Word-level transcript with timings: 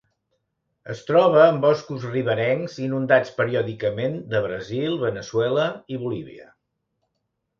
Es 0.93 1.01
troba 1.09 1.41
en 1.49 1.59
boscos 1.65 2.07
riberencs 2.13 2.77
inundats 2.85 3.33
periòdicament 3.41 4.17
de 4.33 4.41
Brasil, 4.47 4.97
Veneçuela 5.05 5.67
i 5.97 6.01
Bolívia. 6.05 6.49